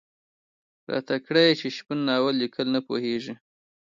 [0.91, 3.33] راته کړه یې چې شپون ناول ليکل نه پوهېږي.